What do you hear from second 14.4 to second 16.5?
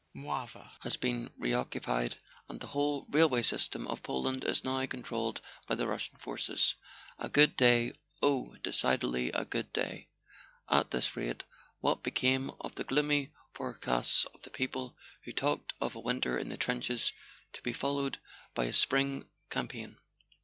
the people who talked of a winter in